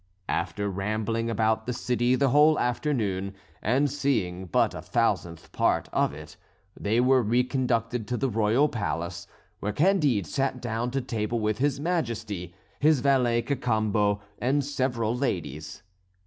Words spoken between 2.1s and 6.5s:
the whole afternoon, and seeing but a thousandth part of it,